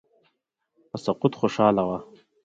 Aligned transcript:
په 0.89 0.97
سقوط 1.05 1.33
خوشاله 1.39 1.83
وه. 1.87 1.97